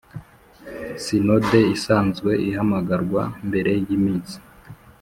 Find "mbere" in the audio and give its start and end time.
3.47-3.71